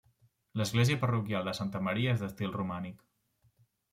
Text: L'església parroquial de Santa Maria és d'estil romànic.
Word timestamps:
L'església 0.59 1.01
parroquial 1.01 1.45
de 1.49 1.53
Santa 1.59 1.83
Maria 1.89 2.15
és 2.17 2.23
d'estil 2.25 2.57
romànic. 2.57 3.07